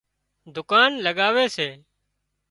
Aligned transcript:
دُڪان 0.55 0.89
لڳاوي 1.05 1.45
سي 1.55 1.69